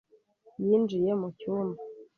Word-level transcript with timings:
yinjiye 0.63 1.11
mu 1.19 1.27
cyumba. 1.39 1.81